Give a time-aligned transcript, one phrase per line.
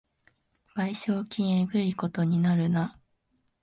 [0.75, 2.97] 賠償金えぐいことになるな